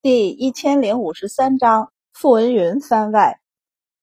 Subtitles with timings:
[0.00, 3.40] 第一千零五十三章傅文云番外。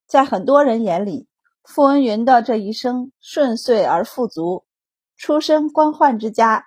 [0.05, 1.29] 在很多人眼里，
[1.63, 4.65] 傅文云的这一生顺遂而富足，
[5.15, 6.65] 出身官宦之家。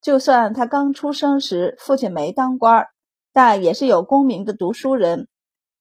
[0.00, 2.86] 就算他刚出生时父亲没当官，
[3.32, 5.26] 但也是有功名的读书人，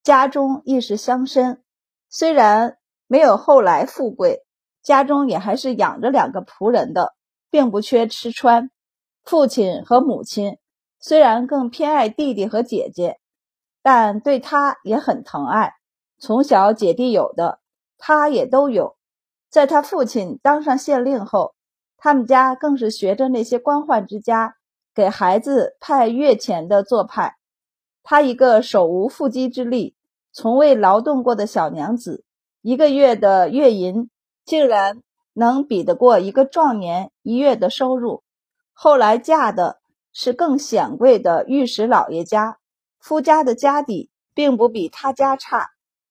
[0.02, 1.60] 家中亦是乡绅。
[2.10, 4.44] 虽然没有后来富贵，
[4.82, 7.14] 家中也还是养着两个仆人的，
[7.52, 8.72] 并不缺吃穿。
[9.24, 10.58] 父亲和母亲。
[11.00, 13.20] 虽然更偏爱弟弟和姐姐，
[13.84, 15.76] 但对他也很疼爱。
[16.18, 17.60] 从小姐弟有的，
[17.98, 18.96] 他也都有。
[19.50, 21.54] 在他父亲当上县令后，
[21.98, 24.56] 他们家更是学着那些官宦之家
[24.96, 27.38] 给孩子派月钱的做派。
[28.02, 29.96] 他一个手无缚鸡之力、
[30.32, 32.24] 从未劳动过的小娘子，
[32.62, 34.10] 一个月的月银
[34.44, 35.04] 竟然
[35.34, 38.24] 能比得过一个壮年一月的收入。
[38.74, 39.80] 后来嫁的。
[40.20, 42.58] 是更显贵的御史老爷家，
[42.98, 45.70] 夫家的家底并不比他家差。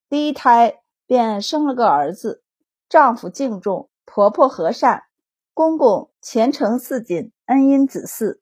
[0.08, 0.76] 第一胎
[1.06, 2.40] 便生了个儿子，
[2.88, 5.02] 丈夫敬重，婆婆和善，
[5.52, 8.38] 公公前程似锦，恩因子嗣。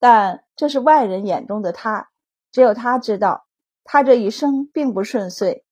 [0.00, 2.08] 但这是外人眼中的他，
[2.50, 3.44] 只有他知道，
[3.84, 5.66] 他这一生并不顺遂。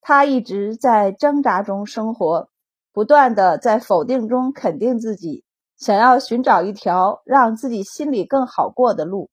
[0.00, 2.48] 他一直在挣扎中生活，
[2.94, 5.44] 不断的在否定中肯定自己。
[5.76, 9.30] 想要寻找一条让自己心里更好过的路。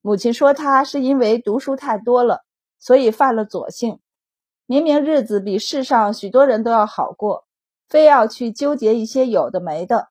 [0.00, 2.44] 母亲说他是因为读书太多了，
[2.78, 4.00] 所以犯了左性。
[4.66, 7.44] 明明日子比世上许多人都要好过，
[7.88, 10.08] 非要去纠结一些有的没的。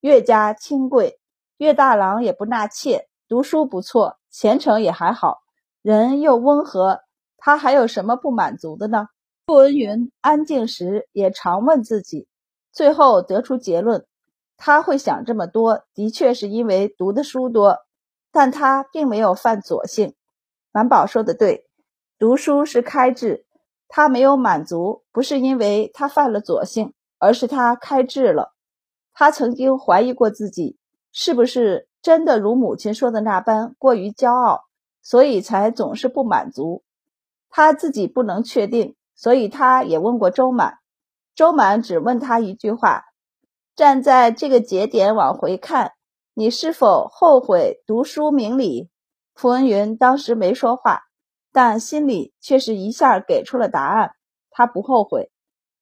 [0.00, 1.18] 岳家清贵，
[1.56, 5.38] 岳大郎也不纳妾，读书不错，前程也还好，
[5.80, 7.00] 人又温和，
[7.38, 9.08] 他还有什么不满足的呢？
[9.46, 12.26] 傅文云安静时也常问自己，
[12.72, 14.04] 最后得出结论。
[14.66, 17.80] 他会想这么多，的确是因为读的书多，
[18.32, 20.14] 但他并没有犯左性。
[20.72, 21.68] 满宝说的对，
[22.18, 23.44] 读书是开智，
[23.88, 28.54] 他没有满足，不是因为他犯了左性，而是他开智了。
[29.12, 30.78] 他曾经怀疑过自己，
[31.12, 34.62] 是不是真的如母亲说的那般过于骄傲，
[35.02, 36.82] 所以才总是不满足。
[37.50, 40.78] 他自己不能确定，所以他也问过周满，
[41.34, 43.04] 周满只问他一句话。
[43.76, 45.94] 站在这个节点往回看，
[46.32, 48.88] 你是否后悔读书明理？
[49.34, 51.02] 傅文云当时没说话，
[51.52, 54.12] 但心里却是一下给出了答案。
[54.48, 55.32] 他不后悔，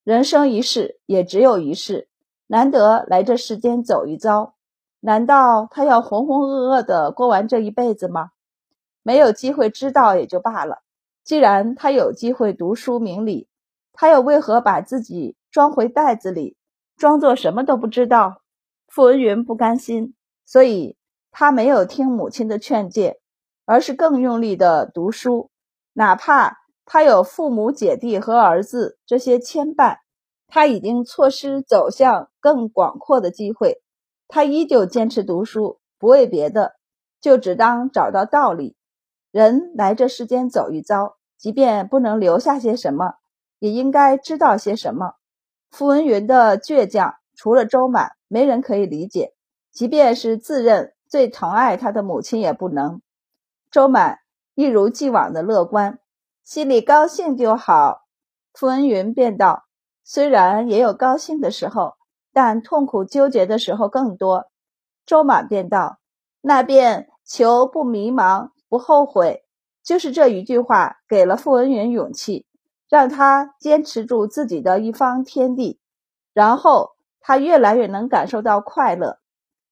[0.04, 2.08] 人生一世也只有一世，
[2.46, 4.54] 难得来这世间走一遭，
[5.00, 8.30] 难道他要浑浑噩噩的过完这一辈子吗？
[9.02, 10.78] 没有机会知道也就罢了，
[11.22, 13.48] 既然他有机会读书明理，
[13.92, 16.56] 他又为何把自己装回袋子里？
[17.02, 18.42] 装作什么都不知道，
[18.86, 20.14] 傅文云不甘心，
[20.44, 20.96] 所以
[21.32, 23.18] 他没有听母亲的劝诫，
[23.64, 25.50] 而是更用力的读书。
[25.94, 29.96] 哪怕他有父母、姐弟和儿子这些牵绊，
[30.46, 33.82] 他已经错失走向更广阔的机会，
[34.28, 36.76] 他依旧坚持读书，不为别的，
[37.20, 38.76] 就只当找到道理。
[39.32, 43.14] 人来这世间走一遭，即便不能留下些什么，
[43.58, 45.14] 也应该知道些什么。
[45.72, 49.32] 傅文云的倔强，除了周满，没人可以理解。
[49.70, 53.00] 即便是自认最疼爱他的母亲，也不能。
[53.70, 54.18] 周满
[54.54, 55.98] 一如既往的乐观，
[56.44, 58.02] 心里高兴就好。
[58.52, 59.64] 傅文云便道
[60.04, 61.94] ：“虽然也有高兴的时候，
[62.34, 64.50] 但痛苦纠结的时候更多。”
[65.06, 66.00] 周满便道
[66.42, 69.42] ：“那便求不迷茫，不后悔。”
[69.82, 72.46] 就是这一句话，给了傅文云勇气。
[72.92, 75.80] 让她坚持住自己的一方天地，
[76.34, 76.90] 然后
[77.22, 79.18] 她越来越能感受到快乐。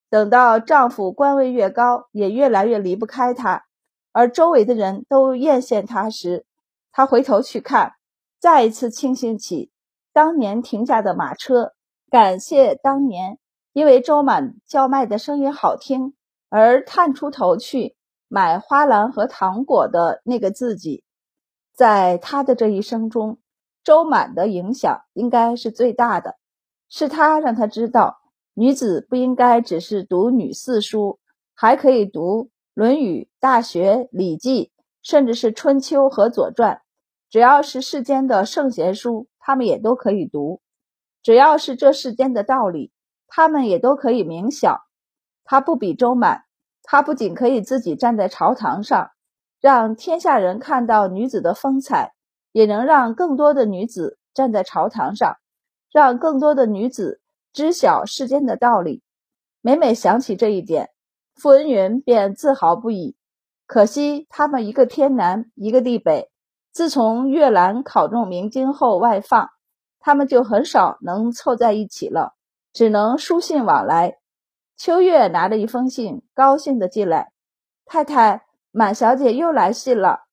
[0.08, 3.66] 等到丈夫官位越高，也越来越离不开她，
[4.12, 6.46] 而周围的人都艳羡她时，
[6.92, 7.92] 她回头去看，
[8.38, 9.70] 再一次庆幸起
[10.14, 11.74] 当年停下的马车，
[12.08, 13.38] 感谢当年
[13.74, 16.14] 因为周满叫卖的声音好听
[16.48, 17.96] 而探出头去
[18.28, 21.04] 买花篮和糖果的那个自己。
[21.80, 23.38] 在他的这一生中，
[23.82, 26.36] 周满的影响应该是最大的。
[26.90, 28.20] 是他让他知道，
[28.52, 31.18] 女子不应该只是读女四书，
[31.54, 32.44] 还可以读
[32.74, 34.64] 《论语》《大学》《礼记》，
[35.02, 36.74] 甚至是《春秋》和《左传》。
[37.30, 40.60] 只要是世间的圣贤书，他们也都可以读；
[41.22, 42.92] 只要是这世间的道理，
[43.26, 44.82] 他们也都可以冥想。
[45.44, 46.44] 他不比周满，
[46.82, 49.12] 他不仅可以自己站在朝堂上。
[49.60, 52.14] 让天下人看到女子的风采，
[52.52, 55.36] 也能让更多的女子站在朝堂上，
[55.92, 57.20] 让更多的女子
[57.52, 59.02] 知晓世间的道理。
[59.60, 60.90] 每每想起这一点，
[61.34, 63.16] 傅文云便自豪不已。
[63.66, 66.30] 可惜他们一个天南，一个地北。
[66.72, 69.50] 自从月兰考中明经后外放，
[69.98, 72.34] 他们就很少能凑在一起了，
[72.72, 74.16] 只能书信往来。
[74.76, 77.32] 秋月拿着一封信，高兴地进来
[77.84, 80.24] ：“太太，满小姐又来信了。”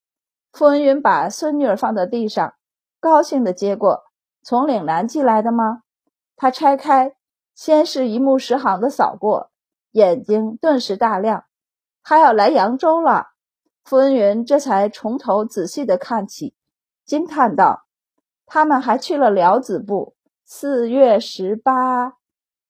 [0.52, 2.54] 傅文云把孙女儿放在地上，
[3.00, 4.04] 高兴地接过
[4.42, 5.84] ：“从岭南寄来的吗？”
[6.36, 7.16] 他拆开，
[7.54, 9.52] 先是一目十行的扫过，
[9.92, 11.46] 眼睛顿时大亮
[12.04, 13.28] ：“他要来扬州了。”
[13.84, 16.56] 傅文云这才从头仔细地看起，
[17.06, 17.86] 惊叹道
[18.46, 20.16] ：“他们还去了辽子部。
[20.46, 22.14] 四月十八。”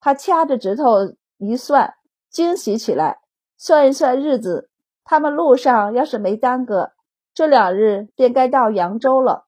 [0.00, 1.94] 他掐着指头一算，
[2.30, 3.18] 惊喜起来。
[3.56, 4.70] 算一算日子，
[5.10, 6.92] 他们路上要是没耽搁，
[7.32, 9.46] 这两日便该到扬州了。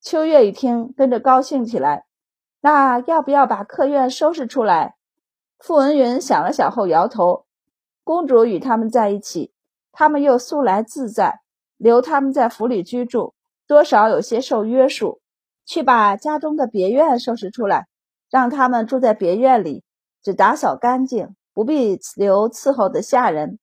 [0.00, 2.04] 秋月一听，跟着高兴起来。
[2.60, 4.94] 那要不要把客院收拾出来？
[5.58, 7.46] 傅文云想了想后摇头
[8.04, 9.52] ：“公主与他们在一起。”
[9.90, 11.40] 他们又素来自在，
[11.76, 13.34] 留他们在府里居住，
[13.66, 15.20] 多少有些受约束。
[15.66, 17.88] 去把家中的别院收拾出来，
[18.30, 19.82] 让他们住在别院里，
[20.22, 23.58] 只打扫干净，不必留伺候的下人。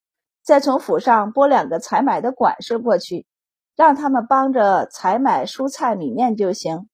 [0.48, 3.26] 再从府上拨两个采买的管事过去，
[3.76, 6.88] 让他们帮着采买蔬菜米面就行。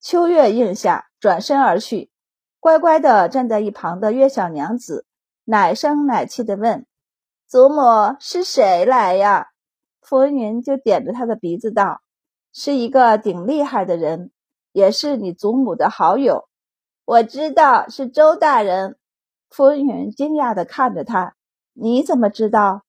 [0.00, 2.12] 秋月应下，转身而去，
[2.60, 5.04] 乖乖的站在一旁的月小娘子，
[5.42, 6.86] 奶声奶气的问。
[7.48, 9.48] 祖母是谁来呀？
[10.00, 12.02] 傅文云就点着他的鼻子道
[12.54, 14.30] ：“是一个顶厉害的人，
[14.70, 16.48] 也是你祖母的好友。
[17.04, 18.96] 我知道是周大人。”
[19.50, 21.34] 傅文云惊讶的看着他
[21.74, 22.84] ：“你怎么知道？”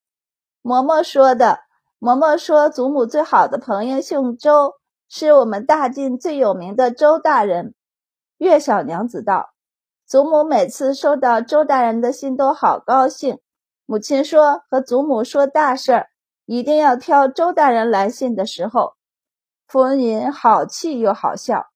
[0.64, 1.60] 嬷嬷说的。
[2.00, 4.76] 嬷嬷说，祖母最好的朋友姓周，
[5.10, 7.74] 是我们大晋最有名的周大人。
[8.38, 9.50] 月小娘子道
[10.08, 13.38] ：“祖母每次收到周大人的信，都好高兴。”
[13.84, 16.06] 母亲说：“和祖母说大事儿，
[16.46, 18.94] 一定要挑周大人来信的时候。”
[19.68, 21.66] 傅文云好气又好笑，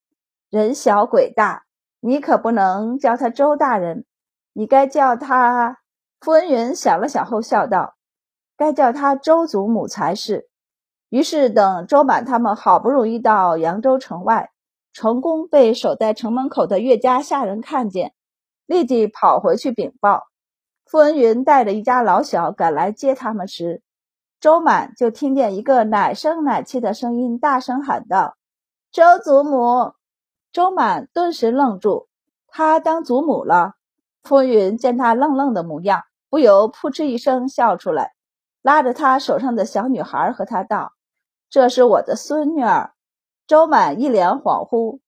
[0.48, 1.64] 人小鬼大，
[2.00, 4.06] 你可不能叫他周大人，
[4.54, 5.76] 你该叫他……
[6.20, 7.94] 傅文云想了想后笑道
[8.58, 10.50] ：“该叫他周祖母才是。”
[11.08, 14.50] 于是等周满他们好不容易到扬州城外，
[14.92, 18.12] 成功被守在城门口的岳家下人看见，
[18.66, 20.24] 立即跑回去禀报。
[20.84, 23.82] 傅文云带着一家老小赶来接他们时，
[24.40, 28.36] 周满就听见一个奶声奶气的声音大声喊道
[28.92, 29.92] ：“周祖母！”
[30.52, 32.08] 周满顿时愣住，
[32.48, 33.74] 他当祖母了。
[34.22, 38.12] 傅文云见他愣愣的模样，不由扑哧一声笑出来，
[38.62, 40.92] 拉着他手上的小女孩和他道
[41.50, 42.92] ：“这是我的孙女儿。”
[43.46, 45.00] 周满一脸恍惚，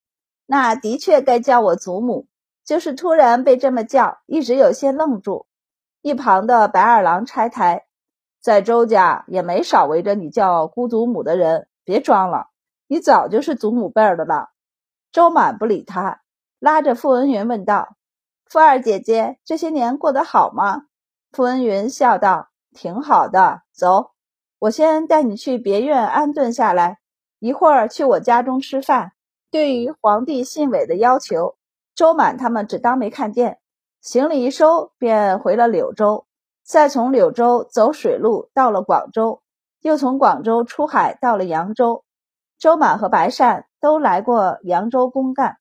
[0.46, 2.26] 那的确该叫我祖母，
[2.64, 5.46] 就是突然被这么叫，一直有些愣住。
[6.00, 7.84] 一旁的白二郎拆台，
[8.40, 12.46] 在周家也没少围着你叫姑祖母的人，别装了，
[12.86, 14.48] 你早就是祖母辈的了。
[15.12, 16.22] 周满不理他，
[16.58, 17.96] 拉着傅文云问道
[18.48, 20.84] ：“傅二姐姐这些年过得好吗？”
[21.32, 24.12] 傅文云笑道：“挺好的，走，
[24.58, 26.98] 我先带你去别院安顿下来，
[27.38, 29.12] 一会儿去我家中吃饭。”
[29.50, 31.56] 对于皇帝信委的要求，
[31.96, 33.58] 周满他们只当没看见。
[34.00, 36.24] 行李一收，便回了柳州，
[36.62, 39.42] 再从柳州走水路到了广州，
[39.80, 42.04] 又从广州出海到了扬州。
[42.58, 45.56] 周满和白善都来过扬州公干，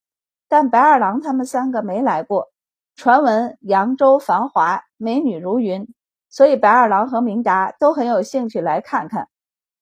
[0.48, 2.52] 但白二郎他们三个没来过。
[2.94, 5.92] 传闻扬州繁华，美女如云，
[6.30, 9.28] 所以白二郎和明达都很有兴趣来看看。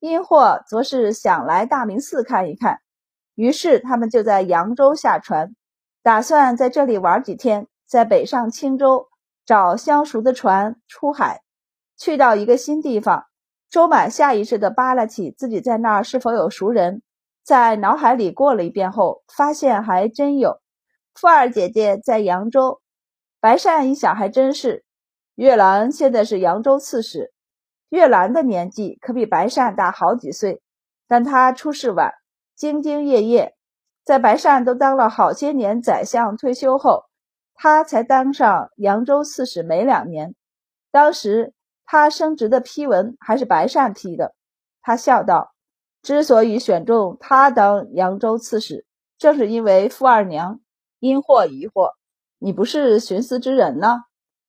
[0.00, 2.80] 殷霍则是想来大明寺看一看，
[3.34, 5.54] 于是他们就在扬州下船，
[6.02, 7.68] 打算在这里玩几天。
[7.86, 9.08] 在北上青州
[9.46, 11.40] 找相熟的船出海，
[11.96, 13.24] 去到一个新地方，
[13.70, 17.00] 周满下意识地扒拉起自己在那儿是否有熟人，
[17.42, 20.60] 在脑海里过了一遍后，发现还真有。
[21.14, 22.82] 富二姐姐在扬州，
[23.40, 24.84] 白善一想还真是。
[25.38, 27.32] 月兰现在是扬州刺史，
[27.90, 30.60] 月兰的年纪可比白善大好几岁，
[31.06, 32.12] 但她出世晚，
[32.58, 33.54] 兢兢业业，
[34.04, 37.04] 在白善都当了好些年宰相，退休后。
[37.54, 40.34] 他才当上扬州刺史没两年，
[40.90, 41.54] 当时
[41.86, 44.34] 他升职的批文还是白善批的。
[44.82, 45.52] 他笑道
[46.02, 48.84] ：“之所以选中他当扬州刺史，
[49.18, 50.58] 正是因为傅二娘。”
[50.98, 51.92] 因祸疑惑
[52.38, 54.02] ：“你不是徇私之人呢？”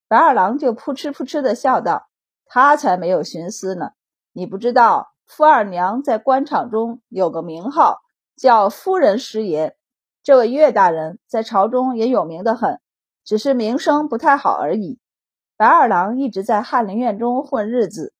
[0.09, 2.09] 白二郎就扑哧扑哧的笑道
[2.45, 3.91] ：“他才没有徇私呢！
[4.33, 7.99] 你不知道，傅二娘在官场中有个名号，
[8.35, 9.77] 叫夫人师爷。
[10.23, 12.81] 这位岳大人在朝中也有名的很。”
[13.25, 14.97] 只是名声不太好而已。
[15.55, 18.11] 白二郎一直在翰林院中混日子，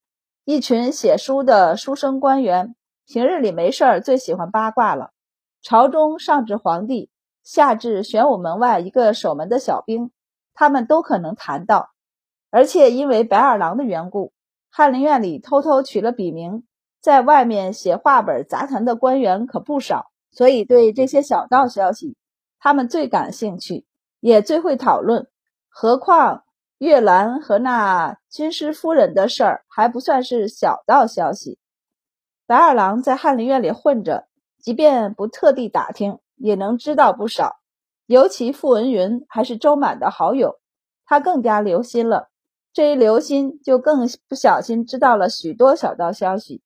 [0.45, 2.75] 一群写书的书生官员，
[3.07, 5.09] 平日里没事儿最喜欢八卦了。
[5.63, 7.09] 朝中上至皇帝，
[7.41, 10.11] 下至玄武门外一个守门的小兵，
[10.59, 11.89] 他们都可能谈到。
[12.51, 14.33] 而且因为白二郎的缘故，
[14.69, 16.65] 翰林院里偷偷取了笔名，
[16.99, 22.17] 在外面写话本杂谈的官员可不少，所以对这些小道消息，
[22.59, 23.85] 他们最感兴趣，
[24.19, 25.29] 也最会讨论。
[25.69, 26.43] 何况
[26.77, 31.57] 月兰和那军师夫人的事儿还不算是小道消息。
[32.45, 34.27] 白二郎在翰林院里混着，
[34.59, 37.58] 即便不特地打听，也能知道不少。
[38.09, 40.55] 尤其傅文云还是周满的好友，
[41.05, 42.29] 他更加留心了。
[42.73, 46.63] 这一留心，就更不小心知道了许多小道消息。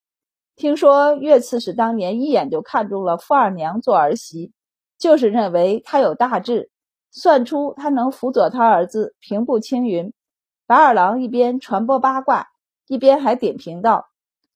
[0.55, 4.53] 听说岳刺史当年一眼就看中了傅二娘做儿媳，
[4.97, 6.71] 就是认为她有大志，
[7.11, 10.13] 算出她能辅佐他儿子平步青云。
[10.65, 12.47] 白二郎一边传播八卦，
[12.87, 14.07] 一边还点评道：“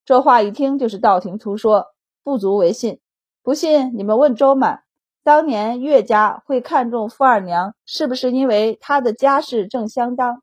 [0.05, 1.87] 这话一听就是道听途说，
[2.23, 3.01] 不足为信。
[3.43, 4.83] 不信你们问周满，
[5.27, 10.41] 当年岳家会看中傅二娘，是不是因为她的家世正相当？”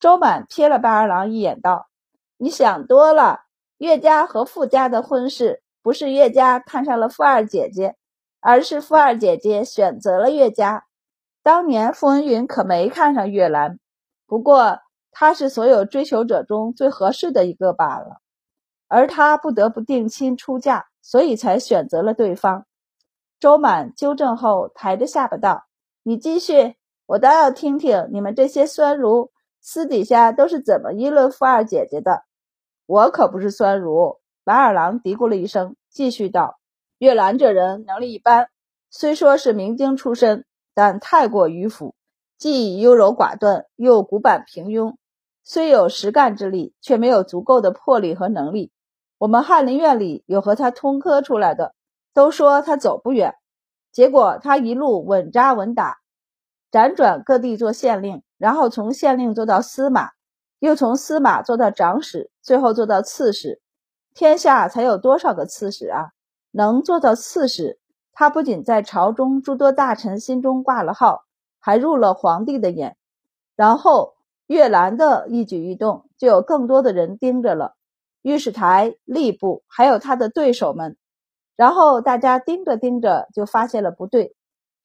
[0.00, 1.88] 周满瞥了白二郎一眼，道
[2.38, 3.40] ：“你想多了。
[3.76, 7.96] 岳家和傅家的婚事，不是岳家看上了傅二姐姐，
[8.40, 10.86] 而是傅二姐姐选择了岳家。
[11.42, 13.78] 当年傅文云可没看上岳兰，
[14.26, 14.78] 不过
[15.12, 18.22] 她是所有追求者中最合适的一个罢了。
[18.88, 22.64] 而他不得不定亲出嫁，所以才选择了对方。”
[23.40, 25.66] 周满纠正后，抬着下巴道
[26.02, 26.74] ：“你继续，
[27.06, 29.30] 我倒要听听你们这些酸儒。”
[29.60, 32.22] 私底下都是怎么议论富二姐姐的？
[32.86, 34.18] 我可不是酸儒。
[34.44, 36.58] 白二郎嘀咕了一声，继续道
[36.98, 38.48] ：“月兰这人能力一般，
[38.88, 41.94] 虽说是明经出身，但太过迂腐，
[42.38, 44.94] 既优柔寡断，又古板平庸。
[45.44, 48.72] 虽有实干之力，却没有足够的魄力和能力。
[49.18, 51.74] 我们翰林院里有和他通科出来的，
[52.14, 53.34] 都说他走不远。
[53.92, 55.98] 结果他一路稳扎稳打，
[56.70, 60.10] 辗转各地做县令。”然后从县令做到司马，
[60.60, 63.60] 又从司马做到长史，最后做到刺史。
[64.14, 66.10] 天下才有多少个刺史啊？
[66.52, 67.80] 能做到刺史，
[68.12, 71.24] 他不仅在朝中诸多大臣心中挂了号，
[71.58, 72.96] 还入了皇帝的眼。
[73.56, 74.14] 然后
[74.46, 77.74] 岳兰的一举一动，就有更多的人盯着了，
[78.22, 80.96] 御史台、吏部，还有他的对手们。
[81.58, 84.34] 然后大家盯着盯着，就发现了不对。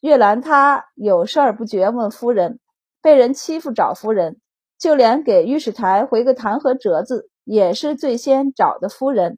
[0.01, 2.59] 岳兰他有事儿不绝问夫人。
[3.01, 4.39] 被人欺负找夫人，
[4.79, 9.37] 就连给御史台回个弹劾折子，也是最先找的夫人，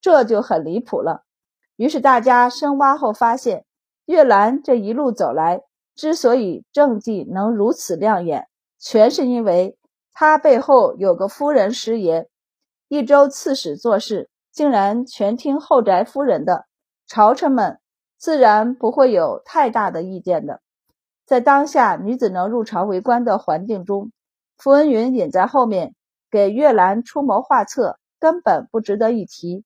[0.00, 1.22] 这就很离谱了。
[1.76, 3.66] 于是大家深挖后发现，
[4.06, 5.60] 月兰这一路走来，
[5.94, 8.48] 之所以政绩能如此亮眼，
[8.80, 9.76] 全是因为
[10.14, 12.28] 她背后有个夫人师爷。
[12.88, 16.64] 一州刺史做事，竟然全听后宅夫人的，
[17.14, 17.78] 朝臣们
[18.16, 20.62] 自然不会有太大的意见的。
[21.26, 24.12] 在当下女子能入朝为官的环境中，
[24.56, 25.94] 傅文云隐在后面
[26.30, 29.62] 给月兰出谋划策，根本不值得一提。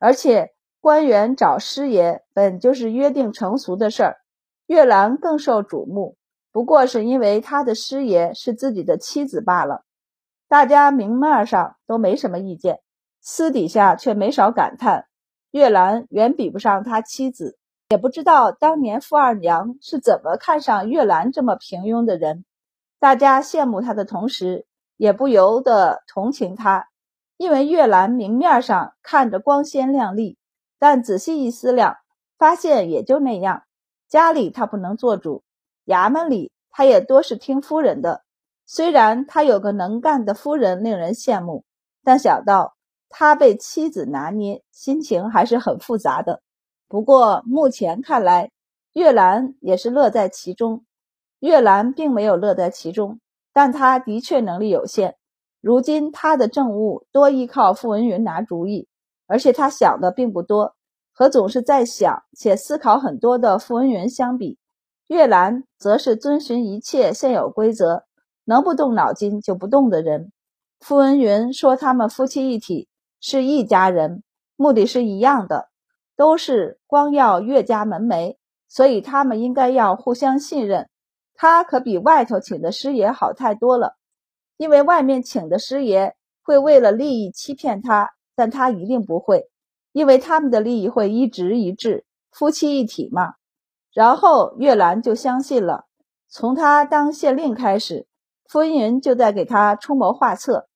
[0.00, 4.16] 而且官员找师爷本就是约定成俗的事儿，
[4.66, 6.16] 月兰更受瞩目，
[6.50, 9.84] 不过是因为她的师爷是自己的妻子罢了。
[10.48, 12.80] 大家明面上都没什么意见，
[13.20, 15.06] 私底下却没少感叹：
[15.50, 17.56] 月兰远比不上他妻子。
[17.90, 22.44] 也不知道当年傅二娘是怎么看上月兰这么平庸的人。
[23.00, 24.64] 大家羡慕她的同时，
[24.96, 26.86] 也不由得同情她，
[27.36, 30.38] 因为月兰明面上看着光鲜亮丽，
[30.78, 31.96] 但仔细一思量，
[32.38, 33.64] 发现也就那样。
[34.08, 35.42] 家里她不能做主，
[35.84, 38.22] 衙门里她也多是听夫人的。
[38.66, 41.64] 虽然她有个能干的夫人令人羡慕，
[42.04, 42.76] 但想到
[43.10, 46.40] 他被妻子拿捏，心情还是很复杂的。
[46.88, 48.50] 不过目前看来，
[48.94, 50.84] 月兰也是乐在其中。
[51.40, 53.20] 月兰并没有乐在其中，
[53.52, 55.16] 但她的确能力有限。
[55.60, 58.88] 如今她的政务多依靠傅文云拿主意，
[59.26, 60.74] 而且她想的并不多。
[61.12, 64.58] 和总是在想且思考很多的傅文云相比，
[65.08, 68.04] 月兰则是遵循一切现有规则，
[68.44, 70.32] 能不动脑筋就不动的人。
[70.78, 72.88] 傅文云说他们夫妻一体
[73.20, 74.22] 是一家人，
[74.56, 75.68] 目的是一样的。
[76.16, 78.36] 都是光耀岳家门楣，
[78.68, 80.90] 所以他们应该要互相信任。
[81.34, 83.96] 他可比外头请的师爷好太多了，
[84.58, 89.48] 因为外面请的师爷会为了利益欺骗他，但他一定不会，
[89.92, 93.36] 因为他们的利益会一直一致，夫妻一体嘛。
[93.94, 95.86] 然后月兰就相信了，
[96.28, 98.06] 从他当县令开始，
[98.46, 100.68] 傅云就在给他出谋划策，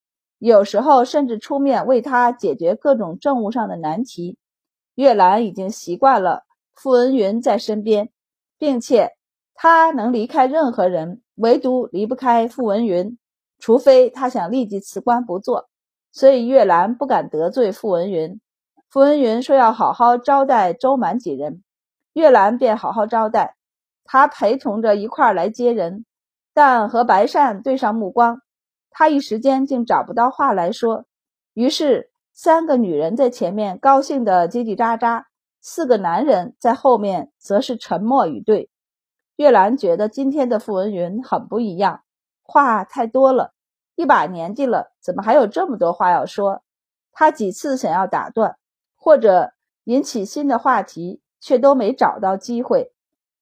[0.47, 4.37] 有时候甚至出面为他解决各种政务上的难题。
[4.95, 6.43] 月兰已经习惯了
[6.75, 8.11] 傅文云在身边，
[8.59, 9.13] 并且
[9.55, 13.19] 他能离开任何人，唯独离不开傅文云，
[13.59, 15.71] 除非他想立即辞官不做。
[16.13, 18.39] 所以月兰不敢得罪傅文云。
[18.91, 21.63] 傅文云说要好好招待周满几人，
[22.13, 23.57] 月兰便好好招待。
[24.05, 26.05] 他陪同着一块来接人，
[26.53, 28.43] 但和白善对上目光，
[28.95, 31.05] 他一时间竟找不到话来说。
[31.53, 35.25] 于是三个女人在前面高兴的叽叽喳喳，
[35.61, 38.71] 四个男人在后面则是沉默以对。
[39.37, 42.03] 月兰觉得今天的傅文云很不一样，
[42.43, 43.53] 话太多了，
[43.97, 46.63] 一把年纪了，怎么还有这么多话要说？
[47.13, 48.57] 他几次想要打断。
[48.97, 49.53] 或者
[49.85, 52.95] 引起新的话题，却都没找到机会。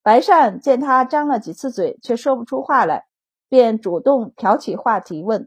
[0.03, 3.05] 白善见他张了几次嘴，却说不出话来，
[3.53, 5.47] 便主动挑起话题问：“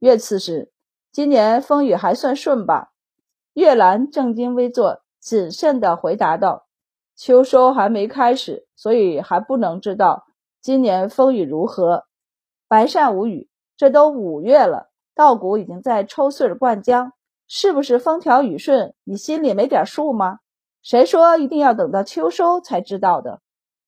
[0.00, 0.72] 岳刺史，
[1.12, 2.90] 今年风雨还算顺吧？”
[3.54, 6.66] 月兰正襟危坐，谨慎地回答道
[7.14, 10.26] ：“秋收还没开始，所以还不能知道
[10.60, 12.06] 今年风雨如何。”
[12.66, 17.12] 白善无语，这都五月了，稻谷已经在抽穗灌浆。
[17.46, 18.96] 是不是风调雨顺？
[19.04, 20.40] 你心里没点数吗？
[20.82, 23.42] 谁说一定要等到秋收才知道的？